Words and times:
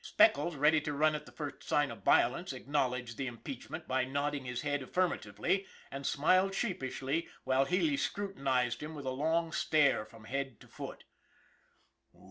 Speckles, 0.03 0.55
ready 0.55 0.81
to 0.81 0.93
run 0.93 1.13
at 1.13 1.27
the 1.27 1.31
first 1.31 1.61
sign 1.61 1.91
of 1.91 2.01
violence, 2.01 2.53
acknowledged 2.53 3.17
the 3.19 3.27
impeachment 3.27 3.87
by 3.87 4.03
nodding 4.03 4.45
his 4.45 4.63
head 4.63 4.81
affirmatively, 4.81 5.67
and 5.91 6.07
smiled 6.07 6.55
sheepishly 6.55 7.27
while 7.43 7.65
Healy 7.65 7.97
scru 7.97 8.33
tinized 8.33 8.81
him 8.81 8.95
with 8.95 9.05
a 9.05 9.11
long 9.11 9.51
stare 9.51 10.03
from 10.03 10.23
head 10.23 10.59
to 10.61 10.67
foot. 10.67 11.03